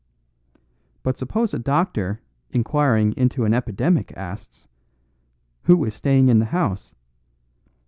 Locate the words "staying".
5.93-6.27